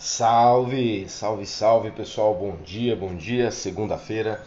Salve, 0.00 1.08
salve, 1.08 1.44
salve 1.44 1.90
pessoal, 1.90 2.32
bom 2.32 2.54
dia, 2.62 2.94
bom 2.94 3.16
dia. 3.16 3.50
Segunda-feira, 3.50 4.46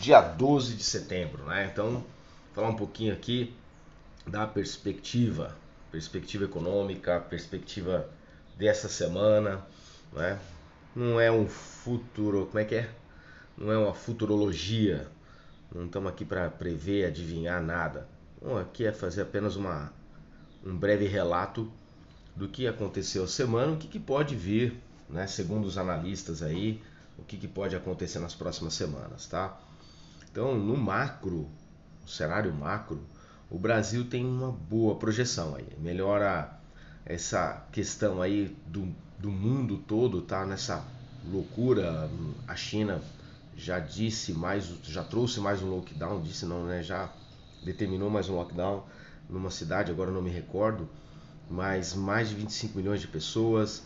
dia 0.00 0.22
12 0.22 0.74
de 0.74 0.82
setembro, 0.82 1.44
né? 1.44 1.68
Então, 1.70 2.02
falar 2.54 2.70
um 2.70 2.76
pouquinho 2.76 3.12
aqui 3.12 3.54
da 4.26 4.46
perspectiva, 4.46 5.54
perspectiva 5.92 6.46
econômica, 6.46 7.20
perspectiva 7.20 8.08
dessa 8.56 8.88
semana, 8.88 9.66
né? 10.14 10.40
Não 10.94 11.20
é 11.20 11.30
um 11.30 11.46
futuro, 11.46 12.46
como 12.46 12.58
é 12.58 12.64
que 12.64 12.76
é? 12.76 12.90
Não 13.54 13.70
é 13.70 13.76
uma 13.76 13.92
futurologia. 13.92 15.08
Não 15.74 15.84
estamos 15.84 16.10
aqui 16.10 16.24
para 16.24 16.48
prever, 16.48 17.04
adivinhar 17.04 17.62
nada. 17.62 18.08
Bom, 18.40 18.56
aqui 18.56 18.86
é 18.86 18.92
fazer 18.92 19.20
apenas 19.20 19.56
uma, 19.56 19.92
um 20.64 20.74
breve 20.74 21.06
relato 21.06 21.70
do 22.34 22.48
que 22.48 22.66
aconteceu 22.66 23.24
a 23.24 23.28
semana, 23.28 23.72
o 23.72 23.76
que, 23.76 23.88
que 23.88 24.00
pode 24.00 24.34
vir 24.34 24.85
né, 25.08 25.26
segundo 25.26 25.66
os 25.66 25.78
analistas 25.78 26.42
aí, 26.42 26.82
o 27.18 27.22
que, 27.22 27.36
que 27.36 27.48
pode 27.48 27.74
acontecer 27.74 28.18
nas 28.18 28.34
próximas 28.34 28.74
semanas, 28.74 29.26
tá? 29.26 29.58
Então, 30.30 30.56
no 30.58 30.76
macro, 30.76 31.48
no 32.02 32.08
cenário 32.08 32.52
macro, 32.52 33.00
o 33.50 33.58
Brasil 33.58 34.04
tem 34.04 34.24
uma 34.24 34.50
boa 34.50 34.96
projeção 34.96 35.54
aí. 35.54 35.66
Melhora 35.78 36.50
essa 37.04 37.64
questão 37.72 38.20
aí 38.20 38.54
do, 38.66 38.92
do 39.18 39.30
mundo 39.30 39.78
todo, 39.78 40.20
tá 40.20 40.44
nessa 40.44 40.84
loucura. 41.24 42.10
A 42.46 42.56
China 42.56 43.00
já 43.56 43.78
disse 43.78 44.32
mais, 44.32 44.66
já 44.82 45.02
trouxe 45.02 45.40
mais 45.40 45.62
um 45.62 45.70
lockdown, 45.70 46.20
disse 46.20 46.44
não, 46.44 46.66
né? 46.66 46.82
Já 46.82 47.10
determinou 47.64 48.10
mais 48.10 48.28
um 48.28 48.36
lockdown 48.36 48.84
numa 49.28 49.50
cidade, 49.50 49.90
agora 49.90 50.10
não 50.10 50.22
me 50.22 50.30
recordo, 50.30 50.88
mas 51.48 51.94
mais 51.94 52.28
de 52.28 52.34
25 52.34 52.76
milhões 52.76 53.00
de 53.00 53.08
pessoas, 53.08 53.84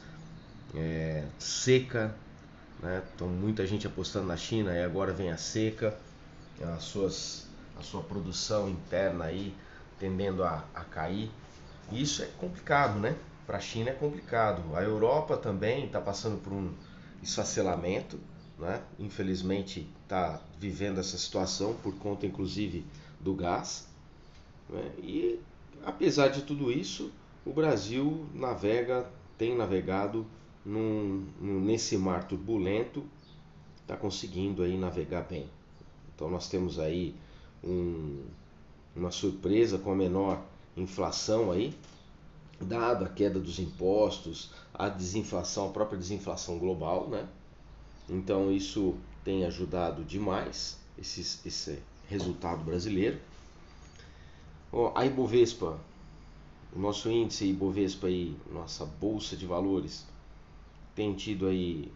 é, 0.75 1.25
seca, 1.39 2.15
né? 2.83 3.03
Então 3.15 3.29
muita 3.29 3.67
gente 3.67 3.87
apostando 3.87 4.27
na 4.27 4.37
China 4.37 4.75
e 4.75 4.83
agora 4.83 5.13
vem 5.13 5.31
a 5.31 5.37
seca, 5.37 5.97
as 6.77 6.85
suas, 6.85 7.47
a 7.79 7.83
sua 7.83 8.03
produção 8.03 8.69
interna 8.69 9.25
aí 9.25 9.55
tendendo 9.99 10.43
a, 10.45 10.65
a 10.75 10.85
cair. 10.85 11.31
Isso 11.93 12.23
é 12.23 12.27
complicado, 12.39 12.99
né? 12.99 13.17
Para 13.47 13.59
a 13.59 13.61
China 13.61 13.91
é 13.91 13.95
complicado. 13.95 14.77
A 14.77 14.83
Europa 14.83 15.37
também 15.37 15.87
está 15.87 16.01
passando 16.01 16.41
por 16.43 16.53
um 16.53 16.73
esfacelamento, 17.23 18.19
né? 18.59 18.83
Infelizmente 18.99 19.89
está 20.03 20.41
vivendo 20.59 20.99
essa 20.99 21.19
situação 21.19 21.75
por 21.75 21.95
conta, 21.97 22.27
inclusive, 22.27 22.87
do 23.19 23.35
gás. 23.35 23.89
Né? 24.69 24.91
E 24.99 25.41
apesar 25.85 26.29
de 26.29 26.43
tudo 26.43 26.71
isso, 26.71 27.13
o 27.45 27.53
Brasil 27.53 28.27
navega, 28.35 29.07
tem 29.37 29.57
navegado 29.57 30.27
num, 30.65 31.27
nesse 31.41 31.97
mar 31.97 32.27
turbulento, 32.27 33.05
está 33.81 33.97
conseguindo 33.97 34.63
aí 34.63 34.77
navegar 34.77 35.23
bem. 35.23 35.49
Então 36.15 36.31
nós 36.31 36.49
temos 36.49 36.79
aí 36.79 37.15
um, 37.65 38.25
uma 38.95 39.11
surpresa 39.11 39.79
com 39.79 39.93
a 39.93 39.97
menor 39.97 40.43
inflação 40.77 41.51
aí, 41.51 41.75
dado 42.61 43.05
a 43.05 43.09
queda 43.09 43.41
dos 43.41 43.59
impostos, 43.59 44.51
a 44.75 44.89
desinflação, 44.89 45.69
a 45.69 45.73
própria 45.73 45.99
desinflação 45.99 46.59
global, 46.59 47.09
né? 47.09 47.27
Então 48.09 48.53
isso 48.53 48.95
tem 49.25 49.45
ajudado 49.45 50.05
demais 50.05 50.79
esse, 50.99 51.21
esse 51.47 51.79
resultado 52.09 52.63
brasileiro. 52.65 53.19
a 54.95 55.07
Ibovespa, 55.07 55.79
o 56.75 56.79
nosso 56.79 57.11
índice 57.11 57.47
Ibovespa 57.47 58.09
aí, 58.09 58.37
nossa 58.53 58.85
bolsa 58.85 59.37
de 59.37 59.47
valores, 59.47 60.05
tem 60.95 61.15
tido 61.15 61.47
aí 61.47 61.91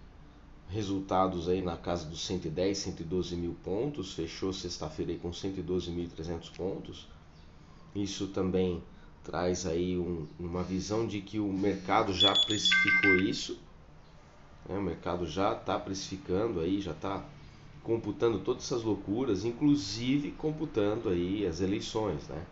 resultados 0.69 1.49
aí 1.49 1.63
na 1.63 1.77
casa 1.77 2.07
dos 2.07 2.25
110, 2.27 2.77
112 2.79 3.37
mil 3.37 3.57
pontos, 3.63 4.15
fechou 4.15 4.53
sexta-feira 4.53 5.15
com 5.19 5.31
112.300 5.31 6.57
pontos. 6.57 7.07
Isso 7.95 8.29
também 8.29 8.83
traz 9.23 9.67
aí 9.67 9.97
um, 9.97 10.27
uma 10.39 10.63
visão 10.63 11.07
de 11.07 11.21
que 11.21 11.39
o 11.39 11.53
mercado 11.53 12.13
já 12.13 12.33
precificou 12.33 13.17
isso, 13.17 13.59
né? 14.69 14.77
o 14.77 14.83
mercado 14.83 15.27
já 15.27 15.53
está 15.53 15.79
precificando 15.79 16.61
aí, 16.61 16.81
já 16.81 16.93
está 16.93 17.25
computando 17.83 18.41
todas 18.41 18.65
essas 18.65 18.83
loucuras, 18.83 19.45
inclusive 19.45 20.33
computando 20.33 21.09
aí 21.09 21.47
as 21.47 21.61
eleições, 21.61 22.27
né? 22.29 22.45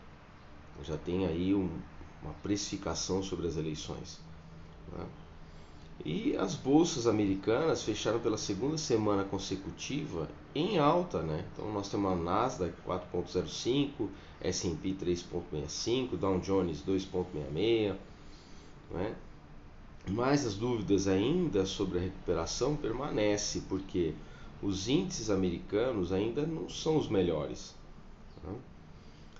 Já 0.82 0.96
tem 0.96 1.26
aí 1.26 1.54
um, 1.54 1.70
uma 2.22 2.34
precificação 2.34 3.22
sobre 3.22 3.46
as 3.46 3.56
eleições. 3.56 4.20
Né? 4.92 5.04
E 6.04 6.36
as 6.36 6.54
bolsas 6.54 7.06
americanas 7.06 7.82
fecharam 7.82 8.18
pela 8.18 8.36
segunda 8.36 8.76
semana 8.76 9.22
consecutiva 9.24 10.28
em 10.54 10.78
alta, 10.78 11.22
né? 11.22 11.44
Então 11.52 11.72
nós 11.72 11.88
temos 11.88 12.10
a 12.10 12.16
Nasdaq 12.16 12.74
4.05, 12.86 14.08
S&P 14.40 14.94
3.65, 14.94 16.16
Dow 16.16 16.40
Jones 16.40 16.82
2.66, 16.82 17.94
né? 18.90 19.14
Mas 20.08 20.44
as 20.44 20.54
dúvidas 20.54 21.06
ainda 21.06 21.64
sobre 21.64 21.98
a 21.98 22.02
recuperação 22.02 22.74
permanecem, 22.74 23.62
porque 23.68 24.14
os 24.60 24.88
índices 24.88 25.30
americanos 25.30 26.12
ainda 26.12 26.44
não 26.44 26.68
são 26.68 26.96
os 26.96 27.08
melhores. 27.08 27.74
Né? 28.42 28.54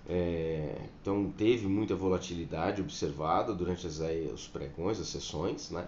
É, 0.08 0.86
então 1.00 1.32
teve 1.36 1.66
muita 1.66 1.94
volatilidade 1.94 2.80
observada 2.80 3.52
durante 3.52 3.86
as, 3.86 4.00
os 4.32 4.46
pregões, 4.46 5.00
as 5.00 5.08
sessões, 5.08 5.70
né? 5.70 5.86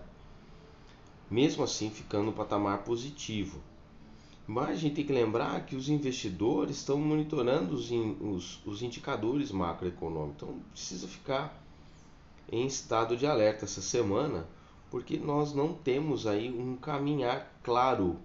Mesmo 1.30 1.64
assim 1.64 1.90
ficando 1.90 2.26
no 2.26 2.32
patamar 2.32 2.84
positivo. 2.84 3.60
Mas 4.46 4.70
a 4.70 4.76
gente 4.76 4.96
tem 4.96 5.06
que 5.06 5.12
lembrar 5.12 5.64
que 5.64 5.74
os 5.74 5.88
investidores 5.88 6.76
estão 6.76 6.98
monitorando 6.98 7.74
os, 7.74 7.90
os, 7.90 8.60
os 8.66 8.82
indicadores 8.82 9.50
macroeconômicos, 9.50 10.36
então 10.36 10.60
precisa 10.70 11.08
ficar 11.08 11.62
em 12.52 12.66
estado 12.66 13.16
de 13.16 13.26
alerta 13.26 13.64
essa 13.64 13.80
semana, 13.80 14.46
porque 14.90 15.16
nós 15.16 15.54
não 15.54 15.72
temos 15.72 16.26
aí 16.26 16.50
um 16.50 16.76
caminhar 16.76 17.58
claro 17.62 18.18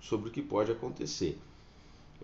sobre 0.00 0.30
o 0.30 0.32
que 0.32 0.40
pode 0.40 0.72
acontecer. 0.72 1.38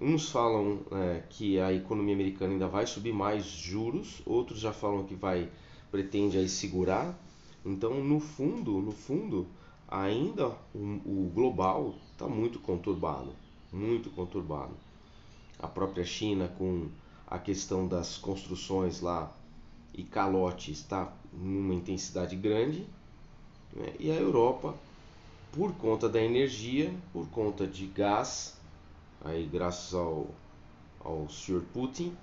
Uns 0.01 0.31
falam 0.31 0.81
é, 0.91 1.23
que 1.29 1.59
a 1.61 1.73
economia 1.73 2.15
americana 2.15 2.53
ainda 2.53 2.67
vai 2.67 2.87
subir 2.87 3.13
mais 3.13 3.45
juros, 3.45 4.23
outros 4.27 4.59
já 4.59 4.73
falam 4.73 5.05
que 5.05 5.15
vai 5.15 5.49
pretende 5.91 6.37
aí 6.37 6.49
segurar. 6.49 7.17
Então, 7.65 8.03
no 8.03 8.19
fundo, 8.19 8.73
no 8.81 8.91
fundo, 8.91 9.47
ainda 9.89 10.49
o, 10.75 10.79
o 10.79 11.31
global 11.35 11.95
está 12.13 12.27
muito 12.27 12.59
conturbado, 12.59 13.33
muito 13.73 14.11
conturbado. 14.11 14.73
A 15.59 15.67
própria 15.67 16.05
China 16.05 16.49
com 16.59 16.89
a 17.27 17.39
questão 17.39 17.87
das 17.87 18.17
construções 18.17 19.01
lá 19.01 19.33
e 19.93 20.03
calote 20.03 20.73
está 20.73 21.13
numa 21.33 21.75
intensidade 21.75 22.37
grande, 22.37 22.87
né? 23.73 23.95
e 23.99 24.11
a 24.11 24.15
Europa, 24.15 24.75
por 25.53 25.73
conta 25.75 26.09
da 26.09 26.23
energia, 26.23 26.93
por 27.13 27.29
conta 27.29 27.67
de 27.67 27.87
gás, 27.87 28.57
aí 29.25 29.47
graças 29.47 29.95
ao, 29.95 30.27
ao 31.01 31.29
Sr. 31.29 31.63
Putin, 31.73 32.17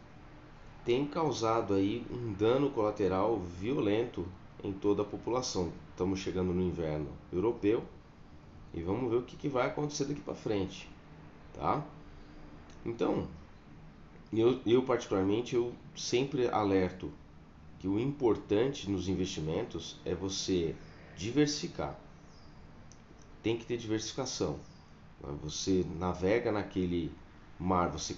tem 0.84 1.06
causado 1.06 1.74
aí 1.74 2.06
um 2.12 2.34
dano 2.34 2.70
colateral 2.72 3.40
violento 3.40 4.26
em 4.64 4.72
toda 4.72 5.02
a 5.02 5.06
população. 5.06 5.72
Estamos 5.90 6.20
chegando 6.20 6.54
no 6.54 6.62
inverno 6.62 7.10
europeu 7.32 7.84
e 8.74 8.82
vamos 8.82 9.10
ver 9.10 9.18
o 9.18 9.24
que, 9.24 9.36
que 9.36 9.50
vai 9.50 9.68
acontecer 9.68 10.06
daqui 10.06 10.22
para 10.22 10.36
frente, 10.36 10.90
tá? 11.54 11.84
Então, 12.86 13.28
eu, 14.34 14.60
eu 14.66 14.84
particularmente 14.84 15.56
eu 15.56 15.74
sempre 15.96 16.48
alerto 16.48 17.12
que 17.80 17.88
o 17.88 18.00
importante 18.00 18.90
nos 18.90 19.08
investimentos 19.08 19.98
é 20.06 20.16
você 20.16 20.76
diversificar. 21.18 22.00
Tem 23.44 23.58
que 23.58 23.66
ter 23.66 23.78
diversificação. 23.78 24.60
Você 25.44 25.86
navega 25.98 26.52
naquele 26.52 27.12
mar, 27.60 27.90
você 27.90 28.16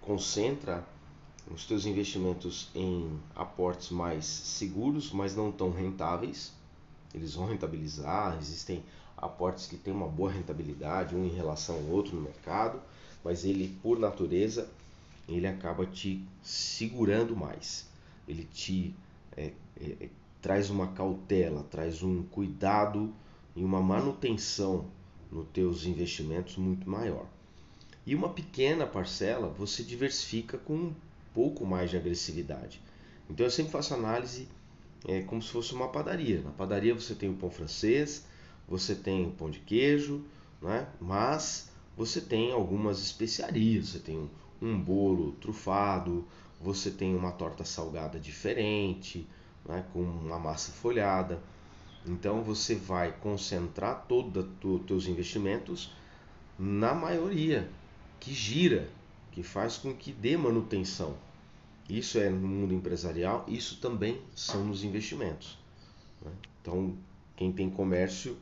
concentra 0.00 0.86
os 1.52 1.66
teus 1.66 1.84
investimentos 1.84 2.70
em 2.74 3.18
aportes 3.34 3.90
mais 3.90 4.24
seguros, 4.24 5.12
mas 5.12 5.34
não 5.34 5.50
tão 5.50 5.70
rentáveis. 5.70 6.52
Eles 7.12 7.34
vão 7.34 7.46
rentabilizar, 7.46 8.38
existem 8.40 8.84
aportes 9.16 9.66
que 9.66 9.76
têm 9.76 9.92
uma 9.92 10.06
boa 10.06 10.30
rentabilidade, 10.30 11.14
um 11.14 11.24
em 11.24 11.34
relação 11.34 11.76
ao 11.76 11.84
outro 11.86 12.14
no 12.14 12.22
mercado, 12.22 12.80
mas 13.24 13.44
ele, 13.44 13.76
por 13.82 13.98
natureza, 13.98 14.70
ele 15.28 15.46
acaba 15.46 15.84
te 15.84 16.24
segurando 16.42 17.36
mais. 17.36 17.86
Ele 18.28 18.44
te 18.44 18.94
é, 19.36 19.52
é, 19.80 19.96
é 20.00 20.08
traz 20.40 20.70
uma 20.70 20.88
cautela, 20.88 21.64
traz 21.64 22.02
um 22.02 22.22
cuidado 22.22 23.12
e 23.54 23.62
uma 23.62 23.80
manutenção 23.80 24.86
nos 25.30 25.46
teus 25.48 25.84
investimentos 25.84 26.56
muito 26.56 26.88
maior. 26.88 27.26
E 28.06 28.14
uma 28.14 28.30
pequena 28.30 28.86
parcela 28.86 29.48
você 29.48 29.82
diversifica 29.82 30.56
com 30.56 30.92
pouco 31.34 31.64
mais 31.64 31.90
de 31.90 31.96
agressividade. 31.96 32.80
Então 33.28 33.46
eu 33.46 33.50
sempre 33.50 33.72
faço 33.72 33.94
análise 33.94 34.48
é, 35.06 35.22
como 35.22 35.40
se 35.42 35.50
fosse 35.50 35.72
uma 35.74 35.88
padaria. 35.88 36.40
Na 36.42 36.50
padaria 36.50 36.94
você 36.94 37.14
tem 37.14 37.30
o 37.30 37.34
pão 37.34 37.50
francês, 37.50 38.26
você 38.68 38.94
tem 38.94 39.30
pão 39.30 39.50
de 39.50 39.60
queijo, 39.60 40.24
né? 40.60 40.86
mas 41.00 41.70
você 41.96 42.20
tem 42.20 42.52
algumas 42.52 43.00
especiarias, 43.00 43.90
você 43.90 43.98
tem 43.98 44.30
um 44.60 44.78
bolo 44.78 45.32
trufado, 45.40 46.24
você 46.60 46.90
tem 46.90 47.14
uma 47.16 47.32
torta 47.32 47.64
salgada 47.64 48.18
diferente, 48.18 49.26
né? 49.66 49.84
com 49.92 50.02
uma 50.02 50.38
massa 50.38 50.72
folhada. 50.72 51.42
Então 52.06 52.42
você 52.42 52.74
vai 52.74 53.12
concentrar 53.12 54.06
todos 54.08 54.46
os 54.62 54.82
teus 54.86 55.06
investimentos 55.06 55.92
na 56.58 56.94
maioria 56.94 57.68
que 58.18 58.32
gira, 58.32 58.88
que 59.32 59.42
faz 59.42 59.76
com 59.78 59.94
que 59.94 60.12
dê 60.12 60.36
manutenção. 60.36 61.16
Isso 61.88 62.18
é 62.18 62.30
no 62.30 62.46
mundo 62.46 62.72
empresarial, 62.72 63.44
isso 63.48 63.80
também 63.80 64.20
são 64.34 64.64
nos 64.64 64.84
investimentos. 64.84 65.58
Né? 66.22 66.30
Então, 66.60 66.96
quem 67.36 67.50
tem 67.50 67.68
comércio, 67.68 68.36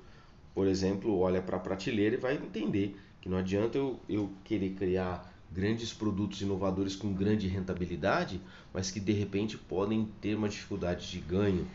por 0.54 0.66
exemplo, 0.66 1.18
olha 1.18 1.40
para 1.40 1.56
a 1.56 1.60
prateleira 1.60 2.16
e 2.16 2.20
vai 2.20 2.34
entender 2.34 2.96
que 3.20 3.28
não 3.28 3.38
adianta 3.38 3.78
eu, 3.78 3.98
eu 4.08 4.30
querer 4.44 4.70
criar 4.74 5.34
grandes 5.50 5.92
produtos 5.92 6.42
inovadores 6.42 6.94
com 6.94 7.12
grande 7.12 7.48
rentabilidade, 7.48 8.40
mas 8.72 8.90
que 8.90 9.00
de 9.00 9.12
repente 9.12 9.56
podem 9.56 10.06
ter 10.20 10.34
uma 10.34 10.48
dificuldade 10.48 11.10
de 11.10 11.18
ganho, 11.20 11.66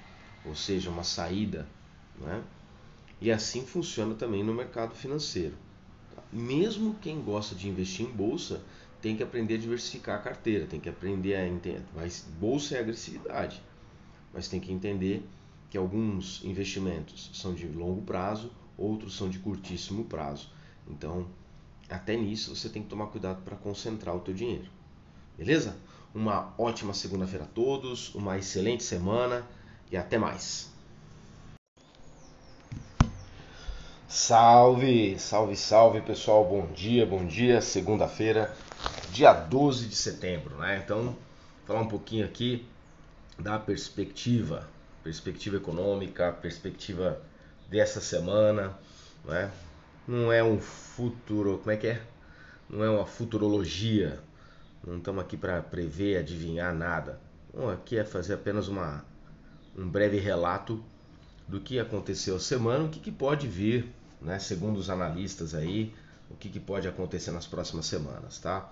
ou 0.45 0.55
seja, 0.55 0.89
uma 0.89 1.03
saída. 1.03 1.67
Né? 2.19 2.43
E 3.19 3.31
assim 3.31 3.65
funciona 3.65 4.13
também 4.13 4.43
no 4.43 4.53
mercado 4.53 4.93
financeiro. 4.93 5.55
Mesmo 6.33 6.95
quem 6.95 7.21
gosta 7.21 7.53
de 7.53 7.69
investir 7.69 8.07
em 8.07 8.11
bolsa 8.11 8.63
tem 8.99 9.15
que 9.15 9.21
aprender 9.21 9.53
a 9.53 9.59
diversificar 9.59 10.15
a 10.15 10.21
carteira, 10.21 10.65
tem 10.65 10.79
que 10.79 10.89
aprender 10.89 11.35
a 11.35 11.47
entender. 11.47 11.83
Mas 11.93 12.27
bolsa 12.39 12.75
é 12.75 12.79
agressividade, 12.79 13.61
mas 14.33 14.47
tem 14.47 14.59
que 14.59 14.71
entender 14.71 15.23
que 15.69 15.77
alguns 15.77 16.43
investimentos 16.43 17.29
são 17.33 17.53
de 17.53 17.67
longo 17.67 18.01
prazo, 18.01 18.51
outros 18.75 19.15
são 19.15 19.29
de 19.29 19.37
curtíssimo 19.37 20.05
prazo. 20.05 20.49
Então, 20.87 21.27
até 21.87 22.17
nisso 22.17 22.55
você 22.55 22.67
tem 22.67 22.81
que 22.81 22.89
tomar 22.89 23.07
cuidado 23.07 23.43
para 23.43 23.55
concentrar 23.55 24.15
o 24.15 24.19
teu 24.19 24.33
dinheiro. 24.33 24.71
Beleza? 25.37 25.77
Uma 26.15 26.55
ótima 26.57 26.95
segunda-feira 26.95 27.45
a 27.45 27.47
todos, 27.47 28.15
uma 28.15 28.39
excelente 28.39 28.83
semana 28.83 29.47
e 29.91 29.97
até 29.97 30.17
mais. 30.17 30.72
Salve, 34.15 35.17
salve, 35.17 35.55
salve 35.55 35.99
pessoal, 35.99 36.45
bom 36.45 36.67
dia, 36.71 37.03
bom 37.03 37.25
dia. 37.25 37.59
Segunda-feira, 37.61 38.55
dia 39.11 39.33
12 39.33 39.87
de 39.87 39.95
setembro, 39.95 40.55
né? 40.57 40.79
Então, 40.85 41.17
falar 41.65 41.81
um 41.81 41.87
pouquinho 41.87 42.23
aqui 42.23 42.63
da 43.39 43.57
perspectiva, 43.57 44.67
perspectiva 45.03 45.57
econômica, 45.57 46.31
perspectiva 46.31 47.19
dessa 47.67 47.99
semana, 47.99 48.77
né? 49.25 49.49
Não 50.07 50.31
é 50.31 50.43
um 50.43 50.59
futuro, 50.59 51.57
como 51.57 51.71
é 51.71 51.77
que 51.77 51.87
é? 51.87 52.01
Não 52.69 52.83
é 52.83 52.89
uma 52.91 53.07
futurologia. 53.07 54.19
Não 54.85 54.99
estamos 54.99 55.23
aqui 55.23 55.35
para 55.35 55.59
prever, 55.63 56.19
adivinhar 56.19 56.71
nada. 56.71 57.19
Bom, 57.51 57.67
aqui 57.67 57.97
é 57.97 58.05
fazer 58.05 58.35
apenas 58.35 58.67
uma, 58.67 59.03
um 59.75 59.89
breve 59.89 60.19
relato 60.19 60.83
do 61.47 61.59
que 61.59 61.79
aconteceu 61.79 62.35
a 62.35 62.39
semana, 62.39 62.83
o 62.83 62.89
que, 62.89 62.99
que 62.99 63.11
pode 63.11 63.47
vir 63.47 63.91
né, 64.23 64.39
segundo 64.39 64.77
os 64.77 64.89
analistas 64.89 65.53
aí, 65.53 65.93
o 66.29 66.35
que, 66.35 66.49
que 66.49 66.59
pode 66.59 66.87
acontecer 66.87 67.31
nas 67.31 67.45
próximas 67.45 67.85
semanas, 67.85 68.39
tá? 68.39 68.69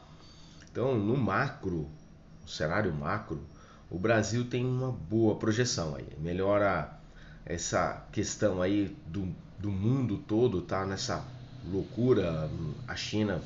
Então, 0.72 0.98
no 0.98 1.18
macro, 1.18 1.90
no 2.42 2.48
cenário 2.48 2.94
macro, 2.94 3.42
o 3.90 4.00
Brasil 4.00 4.46
tem 4.46 4.66
uma 4.66 4.92
boa 4.92 5.36
projeção 5.36 5.96
aí. 5.96 6.08
Melhora 6.18 6.98
essa 7.46 8.06
questão 8.12 8.62
aí 8.62 8.96
do, 9.06 9.28
do 9.60 9.70
mundo 9.70 10.18
todo, 10.18 10.62
tá? 10.62 10.86
Nessa 10.86 11.24
loucura, 11.70 12.50
a 12.88 12.96
China 12.96 13.42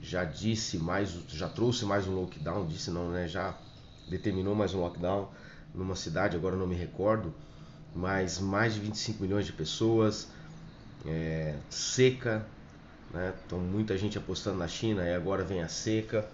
já 0.00 0.24
disse 0.24 0.78
mais, 0.78 1.10
já 1.28 1.48
trouxe 1.48 1.84
mais 1.84 2.06
um 2.06 2.14
lockdown, 2.14 2.66
disse 2.66 2.90
não, 2.90 3.10
né? 3.10 3.26
Já 3.26 3.56
determinou 4.08 4.54
mais 4.54 4.74
um 4.74 4.80
lockdown 4.80 5.30
numa 5.74 5.96
cidade, 5.96 6.36
agora 6.36 6.56
não 6.56 6.66
me 6.66 6.76
recordo, 6.76 7.34
mas 7.94 8.38
mais 8.38 8.74
de 8.74 8.80
25 8.80 9.22
milhões 9.22 9.46
de 9.46 9.52
pessoas, 9.52 10.28
é, 11.04 11.56
seca, 11.68 12.46
né? 13.12 13.34
Então 13.44 13.58
muita 13.58 13.96
gente 13.96 14.18
apostando 14.18 14.58
na 14.58 14.68
China 14.68 15.04
e 15.04 15.14
agora 15.14 15.44
vem 15.44 15.62
a 15.62 15.68
seca, 15.68 16.28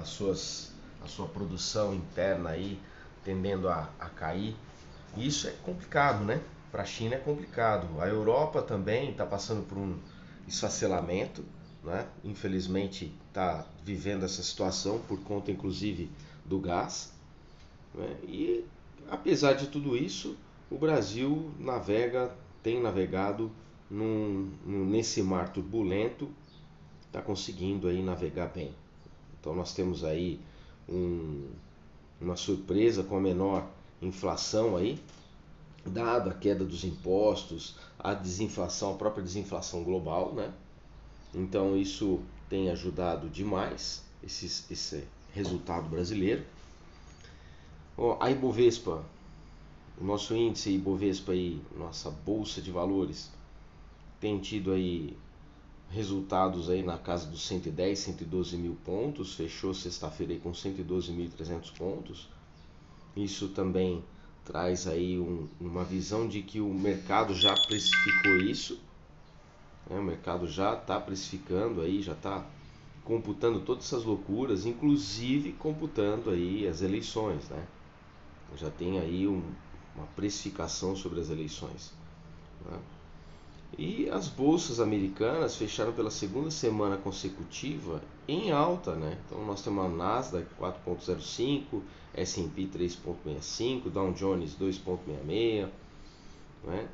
as 0.00 0.08
suas, 0.08 0.72
a 1.04 1.08
sua 1.08 1.26
produção 1.26 1.94
interna 1.94 2.50
aí 2.50 2.78
tendendo 3.24 3.68
a, 3.68 3.88
a 3.98 4.08
cair. 4.08 4.54
Isso 5.16 5.48
é 5.48 5.54
complicado, 5.62 6.24
né? 6.24 6.40
Para 6.70 6.82
a 6.82 6.86
China 6.86 7.16
é 7.16 7.18
complicado. 7.18 8.00
A 8.00 8.06
Europa 8.06 8.62
também 8.62 9.10
está 9.10 9.26
passando 9.26 9.66
por 9.66 9.76
um 9.76 9.98
esfacelamento, 10.46 11.44
né? 11.82 12.06
Infelizmente 12.24 13.12
está 13.28 13.66
vivendo 13.84 14.24
essa 14.24 14.42
situação 14.42 15.00
por 15.00 15.20
conta, 15.20 15.50
inclusive, 15.50 16.10
do 16.44 16.58
gás. 16.58 17.12
Né? 17.94 18.16
E 18.24 18.64
apesar 19.10 19.54
de 19.54 19.66
tudo 19.66 19.96
isso, 19.96 20.36
o 20.70 20.78
Brasil 20.78 21.50
navega, 21.58 22.30
tem 22.62 22.80
navegado 22.80 23.50
num, 23.90 24.52
nesse 24.64 25.22
mar 25.22 25.52
turbulento, 25.52 26.30
está 27.06 27.20
conseguindo 27.20 27.88
aí 27.88 28.02
navegar 28.02 28.46
bem. 28.48 28.72
Então 29.40 29.54
nós 29.54 29.74
temos 29.74 30.04
aí 30.04 30.38
um, 30.88 31.48
uma 32.20 32.36
surpresa 32.36 33.02
com 33.02 33.16
a 33.16 33.20
menor 33.20 33.66
inflação 34.00 34.76
aí, 34.76 35.02
dado 35.84 36.30
a 36.30 36.34
queda 36.34 36.64
dos 36.64 36.84
impostos, 36.84 37.76
a 37.98 38.14
desinflação, 38.14 38.92
a 38.92 38.96
própria 38.96 39.24
desinflação 39.24 39.82
global, 39.82 40.34
né? 40.34 40.52
Então 41.34 41.76
isso 41.76 42.20
tem 42.48 42.70
ajudado 42.70 43.28
demais 43.28 44.02
esse, 44.22 44.46
esse 44.72 45.04
resultado 45.32 45.88
brasileiro. 45.88 46.44
a 48.20 48.30
Ibovespa, 48.30 49.02
o 50.00 50.04
nosso 50.04 50.34
índice 50.34 50.70
Ibovespa 50.70 51.32
aí, 51.32 51.60
nossa 51.76 52.10
bolsa 52.10 52.60
de 52.60 52.70
valores, 52.70 53.30
tem 54.20 54.38
tido 54.38 54.72
aí 54.72 55.16
resultados 55.90 56.70
aí 56.70 56.82
na 56.82 56.98
casa 56.98 57.26
dos 57.26 57.46
110, 57.46 57.98
112 57.98 58.56
mil 58.56 58.76
pontos, 58.84 59.34
fechou 59.34 59.74
sexta-feira 59.74 60.36
com 60.36 60.52
112.300 60.52 61.72
pontos. 61.76 62.28
Isso 63.16 63.48
também 63.48 64.04
traz 64.44 64.86
aí 64.86 65.18
um, 65.18 65.48
uma 65.60 65.82
visão 65.82 66.28
de 66.28 66.42
que 66.42 66.60
o 66.60 66.72
mercado 66.72 67.34
já 67.34 67.54
precificou 67.54 68.36
isso, 68.36 68.78
né? 69.88 69.98
o 69.98 70.02
mercado 70.02 70.46
já 70.46 70.74
está 70.74 71.00
precificando 71.00 71.80
aí, 71.80 72.00
já 72.00 72.12
está 72.12 72.46
computando 73.04 73.60
todas 73.60 73.86
essas 73.86 74.04
loucuras, 74.04 74.66
inclusive 74.66 75.52
computando 75.52 76.30
aí 76.30 76.68
as 76.68 76.82
eleições, 76.82 77.48
né? 77.48 77.66
Já 78.56 78.70
tem 78.70 78.98
aí 79.00 79.26
um, 79.26 79.42
uma 79.96 80.06
precificação 80.14 80.94
sobre 80.94 81.20
as 81.20 81.30
eleições. 81.30 81.92
Né? 82.64 82.78
E 83.78 84.08
as 84.10 84.28
bolsas 84.28 84.80
americanas 84.80 85.56
fecharam 85.56 85.92
pela 85.92 86.10
segunda 86.10 86.50
semana 86.50 86.96
consecutiva 86.96 88.02
em 88.26 88.50
alta, 88.50 88.94
né? 88.94 89.16
Então 89.26 89.44
nós 89.44 89.62
temos 89.62 89.84
a 89.84 89.88
Nasdaq 89.88 90.46
4.05, 90.60 91.80
S&P 92.14 92.62
3.65, 92.66 93.90
Dow 93.90 94.12
Jones 94.12 94.56
2.66, 94.56 95.68
né? 96.64 96.88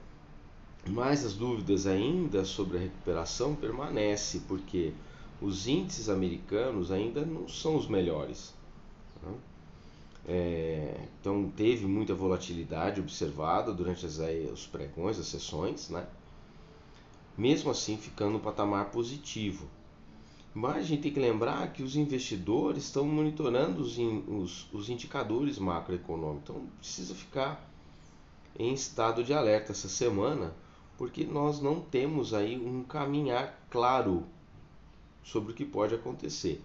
Mas 0.88 1.25
as 1.25 1.35
dúvidas 1.35 1.87
ainda 1.87 2.45
sobre 2.45 2.76
a 2.76 2.80
recuperação 2.80 3.54
permanecem, 3.54 4.40
porque 4.47 4.92
os 5.40 5.66
índices 5.66 6.09
americanos 6.09 6.92
ainda 6.92 7.25
não 7.25 7.49
são 7.49 7.76
os 7.76 7.88
melhores. 7.88 8.54
Né? 9.23 9.35
É, 10.28 11.00
então 11.21 11.50
teve 11.56 11.87
muita 11.87 12.14
volatilidade 12.14 13.00
observada 13.00 13.73
durante 13.73 14.06
as, 14.06 14.21
aí, 14.21 14.47
os 14.47 14.66
pregões, 14.66 15.18
as 15.18 15.26
sessões, 15.26 15.88
né? 15.88 16.06
Mesmo 17.36 17.70
assim 17.70 17.96
ficando 17.96 18.32
no 18.32 18.40
patamar 18.40 18.86
positivo. 18.86 19.66
Mas 20.54 20.76
a 20.76 20.82
gente 20.82 21.02
tem 21.02 21.12
que 21.12 21.20
lembrar 21.20 21.72
que 21.72 21.82
os 21.82 21.96
investidores 21.96 22.84
estão 22.84 23.04
monitorando 23.04 23.82
os, 23.82 23.98
os, 23.98 24.66
os 24.72 24.88
indicadores 24.88 25.58
macroeconômicos, 25.58 26.48
então 26.48 26.66
precisa 26.78 27.14
ficar 27.14 27.70
em 28.58 28.72
estado 28.72 29.22
de 29.22 29.34
alerta 29.34 29.72
essa 29.72 29.88
semana, 29.88 30.54
porque 30.96 31.24
nós 31.24 31.60
não 31.60 31.80
temos 31.80 32.32
aí 32.32 32.56
um 32.56 32.82
caminhar 32.82 33.66
claro 33.70 34.24
sobre 35.22 35.52
o 35.52 35.54
que 35.54 35.64
pode 35.64 35.94
acontecer. 35.94 36.62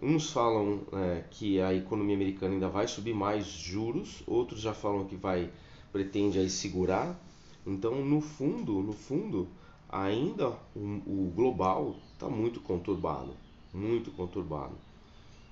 Uns 0.00 0.30
falam 0.30 0.82
é, 0.92 1.24
que 1.30 1.60
a 1.60 1.74
economia 1.74 2.14
americana 2.14 2.54
ainda 2.54 2.68
vai 2.68 2.86
subir 2.86 3.12
mais 3.12 3.44
juros, 3.44 4.22
outros 4.26 4.60
já 4.60 4.72
falam 4.72 5.04
que 5.04 5.16
vai 5.16 5.50
pretende 5.92 6.38
aí 6.38 6.48
segurar. 6.48 7.18
Então, 7.66 8.04
no 8.04 8.20
fundo, 8.20 8.80
no 8.80 8.92
fundo, 8.92 9.48
ainda 9.90 10.50
o, 10.74 10.80
o 11.06 11.32
global 11.34 11.96
está 12.12 12.28
muito 12.28 12.60
conturbado, 12.60 13.34
muito 13.72 14.10
conturbado. 14.12 14.74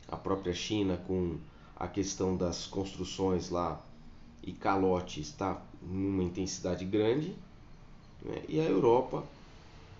A 0.06 0.16
própria 0.16 0.54
China 0.54 0.96
com 1.06 1.36
a 1.76 1.86
questão 1.88 2.36
das 2.36 2.66
construções 2.66 3.50
lá 3.50 3.80
e 4.42 4.52
calote 4.52 5.20
está 5.20 5.60
numa 5.82 6.22
intensidade 6.22 6.84
grande, 6.84 7.34
Né? 8.22 8.42
E 8.48 8.60
a 8.60 8.64
Europa, 8.64 9.24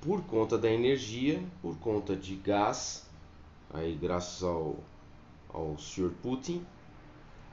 por 0.01 0.23
conta 0.23 0.57
da 0.57 0.71
energia, 0.71 1.43
por 1.61 1.77
conta 1.79 2.17
de 2.17 2.35
gás, 2.37 3.07
aí 3.73 3.95
graças 3.95 4.43
ao, 4.43 4.77
ao 5.53 5.77
Sr. 5.79 6.11
Putin, 6.23 6.65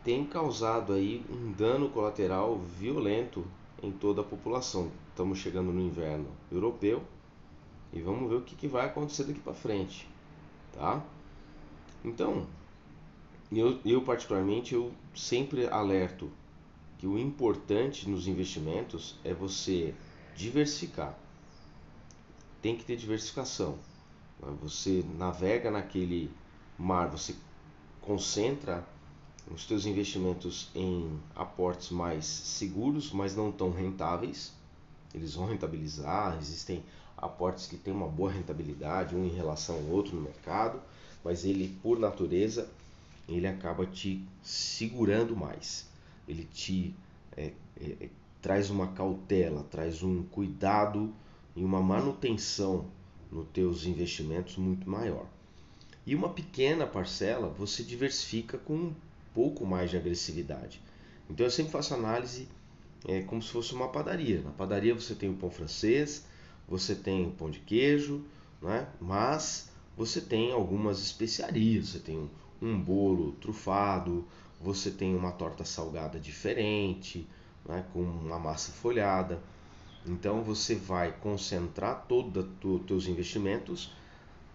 tem 0.03 0.25
causado 0.25 0.93
aí 0.93 1.25
um 1.29 1.51
dano 1.51 1.89
colateral 1.89 2.57
violento 2.57 3.45
em 3.85 3.91
toda 3.91 4.21
a 4.21 4.23
população. 4.23 4.91
Estamos 5.09 5.39
chegando 5.39 5.71
no 5.71 5.81
inverno 5.81 6.27
europeu 6.51 7.03
e 7.93 8.01
vamos 8.01 8.29
ver 8.29 8.35
o 8.35 8.41
que, 8.41 8.55
que 8.55 8.67
vai 8.67 8.85
acontecer 8.85 9.23
daqui 9.25 9.39
para 9.39 9.53
frente, 9.53 10.07
tá? 10.73 11.03
Então, 12.03 12.45
eu, 13.51 13.79
eu 13.85 14.01
particularmente 14.01 14.73
eu 14.73 14.91
sempre 15.15 15.67
alerto 15.67 16.29
que 16.97 17.07
o 17.07 17.17
importante 17.17 18.09
nos 18.09 18.27
investimentos 18.27 19.15
é 19.23 19.33
você 19.33 19.93
diversificar. 20.35 21.17
Tem 22.61 22.75
que 22.75 22.83
ter 22.83 22.95
diversificação. 22.95 23.77
Você 24.61 25.03
navega 25.17 25.71
naquele 25.71 26.31
mar, 26.77 27.07
você 27.07 27.35
concentra 28.01 28.85
os 29.53 29.65
teus 29.65 29.85
investimentos 29.85 30.69
em 30.73 31.19
aportes 31.35 31.89
mais 31.91 32.25
seguros, 32.25 33.11
mas 33.11 33.35
não 33.35 33.51
tão 33.51 33.71
rentáveis. 33.71 34.53
Eles 35.13 35.35
vão 35.35 35.45
rentabilizar, 35.45 36.37
existem 36.41 36.83
aportes 37.17 37.67
que 37.67 37.77
têm 37.77 37.93
uma 37.93 38.07
boa 38.07 38.31
rentabilidade, 38.31 39.15
um 39.15 39.25
em 39.25 39.33
relação 39.33 39.75
ao 39.75 39.83
outro 39.83 40.15
no 40.15 40.21
mercado, 40.21 40.81
mas 41.23 41.45
ele, 41.45 41.77
por 41.81 41.99
natureza, 41.99 42.69
ele 43.27 43.47
acaba 43.47 43.85
te 43.85 44.23
segurando 44.43 45.35
mais. 45.35 45.87
Ele 46.27 46.43
te 46.43 46.93
é, 47.37 47.53
é, 47.79 47.95
é 48.01 48.09
traz 48.41 48.69
uma 48.69 48.89
cautela, 48.89 49.65
traz 49.71 50.03
um 50.03 50.21
cuidado 50.21 51.11
e 51.55 51.63
uma 51.63 51.81
manutenção 51.81 52.85
nos 53.31 53.47
teus 53.47 53.87
investimentos 53.87 54.55
muito 54.57 54.87
maior. 54.87 55.25
E 56.05 56.13
uma 56.13 56.29
pequena 56.29 56.85
parcela 56.85 57.47
você 57.47 57.81
diversifica 57.81 58.59
com 58.59 58.93
pouco 59.35 59.65
mais 59.65 59.91
de 59.91 59.97
agressividade. 59.97 60.81
Então 61.29 61.45
eu 61.45 61.51
sempre 61.51 61.71
faço 61.71 61.93
análise 61.93 62.47
é, 63.07 63.21
como 63.21 63.41
se 63.41 63.49
fosse 63.49 63.75
uma 63.75 63.89
padaria. 63.89 64.41
Na 64.41 64.51
padaria 64.51 64.95
você 64.95 65.13
tem 65.13 65.29
o 65.29 65.35
pão 65.35 65.51
francês, 65.51 66.25
você 66.67 66.95
tem 66.95 67.27
o 67.27 67.31
pão 67.31 67.51
de 67.51 67.59
queijo, 67.59 68.25
né? 68.61 68.87
mas 68.99 69.69
você 69.97 70.21
tem 70.21 70.51
algumas 70.51 70.99
especiarias. 70.99 71.89
Você 71.89 71.99
tem 71.99 72.17
um, 72.17 72.29
um 72.61 72.79
bolo 72.81 73.33
trufado, 73.33 74.25
você 74.59 74.89
tem 74.89 75.15
uma 75.15 75.31
torta 75.31 75.65
salgada 75.65 76.19
diferente, 76.19 77.27
né? 77.67 77.85
com 77.93 78.01
uma 78.01 78.39
massa 78.39 78.71
folhada. 78.71 79.39
Então 80.07 80.41
você 80.43 80.75
vai 80.75 81.11
concentrar 81.11 82.05
todos 82.07 82.45
os 82.63 82.81
teus 82.85 83.07
investimentos 83.07 83.91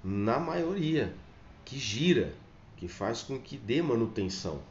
na 0.02 0.38
maioria 0.38 1.14
que 1.64 1.78
gira, 1.78 2.32
que 2.80 2.88
faz 2.88 3.22
com 3.22 3.38
que 3.38 3.58
dê 3.58 3.82
manutenção. 3.82 4.62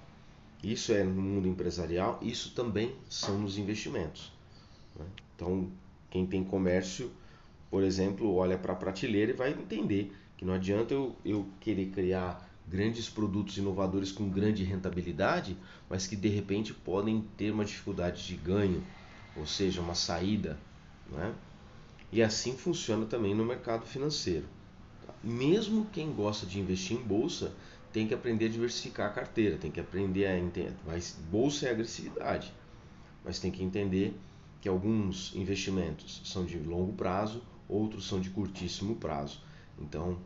Isso 0.63 0.91
é 0.91 1.03
no 1.03 1.21
mundo 1.21 1.47
empresarial, 1.47 2.19
isso 2.23 2.55
também 2.55 2.95
são 3.07 3.37
nos 3.37 3.57
investimentos. 3.57 4.33
Né? 4.97 5.05
Então, 5.35 5.71
quem 6.09 6.25
tem 6.25 6.43
comércio, 6.43 7.11
por 7.69 7.83
exemplo, 7.83 8.33
olha 8.33 8.57
para 8.57 8.73
a 8.73 8.75
prateleira 8.75 9.31
e 9.31 9.35
vai 9.35 9.51
entender 9.51 10.11
que 10.35 10.43
não 10.43 10.55
adianta 10.55 10.93
eu, 10.93 11.15
eu 11.23 11.47
querer 11.61 11.91
criar 11.91 12.49
grandes 12.67 13.07
produtos 13.07 13.57
inovadores 13.57 14.11
com 14.11 14.27
grande 14.27 14.63
rentabilidade, 14.63 15.55
mas 15.87 16.07
que 16.07 16.15
de 16.15 16.29
repente 16.29 16.73
podem 16.73 17.23
ter 17.37 17.51
uma 17.51 17.63
dificuldade 17.63 18.25
de 18.25 18.35
ganho, 18.35 18.83
ou 19.37 19.45
seja, 19.45 19.81
uma 19.81 19.95
saída. 19.95 20.57
Né? 21.11 21.33
E 22.11 22.23
assim 22.23 22.57
funciona 22.57 23.05
também 23.05 23.35
no 23.35 23.45
mercado 23.45 23.85
financeiro. 23.85 24.45
Mesmo 25.23 25.85
quem 25.93 26.11
gosta 26.11 26.45
de 26.45 26.59
investir 26.59 26.97
em 26.97 27.01
bolsa 27.01 27.53
tem 27.91 28.07
que 28.07 28.13
aprender 28.13 28.45
a 28.45 28.49
diversificar 28.49 29.09
a 29.09 29.13
carteira, 29.13 29.57
tem 29.57 29.71
que 29.71 29.79
aprender 29.79 30.25
a 30.25 30.37
entender. 30.37 30.73
Mas 30.85 31.17
bolsa 31.29 31.67
é 31.67 31.71
agressividade, 31.71 32.53
mas 33.23 33.39
tem 33.39 33.51
que 33.51 33.63
entender 33.63 34.13
que 34.61 34.69
alguns 34.69 35.33
investimentos 35.35 36.21
são 36.25 36.45
de 36.45 36.57
longo 36.59 36.93
prazo, 36.93 37.43
outros 37.67 38.07
são 38.07 38.19
de 38.19 38.29
curtíssimo 38.29 38.95
prazo. 38.95 39.41
Então, 39.79 40.19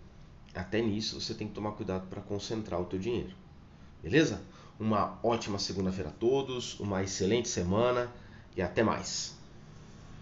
até 0.53 0.82
nisso 0.82 1.20
você 1.20 1.34
tem 1.34 1.48
que 1.48 1.53
tomar 1.53 1.72
cuidado 1.74 2.08
para 2.08 2.22
concentrar 2.22 2.82
o 2.82 2.86
teu 2.86 3.00
dinheiro. 3.00 3.36
Beleza? 4.01 4.41
Uma 4.79 5.20
ótima 5.24 5.60
segunda-feira 5.60 6.10
a 6.10 6.13
todos, 6.13 6.79
uma 6.79 7.03
excelente 7.03 7.48
semana 7.48 8.12
e 8.55 8.62
até 8.62 8.84
mais. 8.84 9.38